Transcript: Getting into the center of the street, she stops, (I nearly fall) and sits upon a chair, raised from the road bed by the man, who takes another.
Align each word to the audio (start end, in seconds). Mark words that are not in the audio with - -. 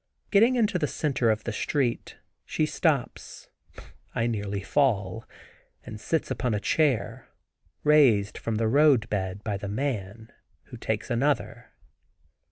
Getting 0.31 0.55
into 0.55 0.79
the 0.79 0.87
center 0.87 1.29
of 1.29 1.43
the 1.43 1.51
street, 1.51 2.17
she 2.43 2.65
stops, 2.65 3.49
(I 4.15 4.25
nearly 4.25 4.63
fall) 4.63 5.25
and 5.83 6.01
sits 6.01 6.31
upon 6.31 6.55
a 6.55 6.59
chair, 6.59 7.29
raised 7.83 8.35
from 8.35 8.55
the 8.55 8.67
road 8.67 9.07
bed 9.09 9.43
by 9.43 9.57
the 9.57 9.69
man, 9.69 10.33
who 10.63 10.77
takes 10.77 11.11
another. 11.11 11.69